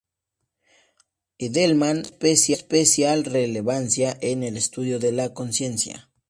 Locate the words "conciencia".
5.35-6.09